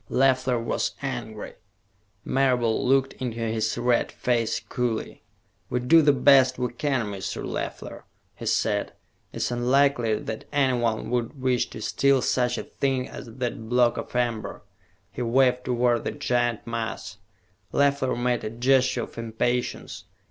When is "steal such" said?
11.83-12.57